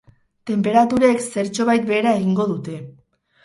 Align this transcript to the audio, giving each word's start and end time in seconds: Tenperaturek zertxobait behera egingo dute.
Tenperaturek 0.51 1.21
zertxobait 1.27 1.87
behera 1.93 2.17
egingo 2.23 2.51
dute. 2.57 2.83